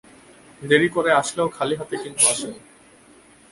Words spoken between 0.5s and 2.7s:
দেরি করে আসলেও খালি হাতে কিন্তু আসিনি!